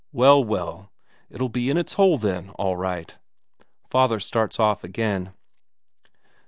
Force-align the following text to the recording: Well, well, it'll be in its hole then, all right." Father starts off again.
Well, 0.11 0.43
well, 0.43 0.91
it'll 1.29 1.47
be 1.49 1.69
in 1.69 1.77
its 1.77 1.93
hole 1.93 2.17
then, 2.17 2.49
all 2.57 2.75
right." 2.75 3.15
Father 3.91 4.19
starts 4.19 4.59
off 4.59 4.83
again. 4.83 5.33